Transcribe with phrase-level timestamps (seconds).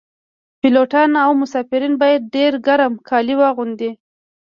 [0.59, 3.91] پیلوټان او مسافرین باید ډیر ګرم کالي واغوندي